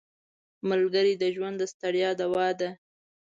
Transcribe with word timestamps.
ملګری 0.69 1.13
د 1.17 1.23
ژوند 1.35 1.55
د 1.59 1.63
ستړیا 1.73 2.09
دوا 2.21 2.47
ده 2.59 2.69